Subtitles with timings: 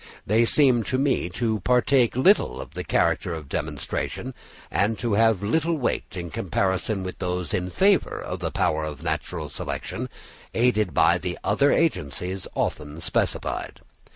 [0.25, 4.33] They seem to me to partake little of the character of demonstration,
[4.71, 9.03] and to have little weight in comparison with those in favour of the power of
[9.03, 10.09] natural selection,
[10.55, 13.79] aided by the other agencies often specified.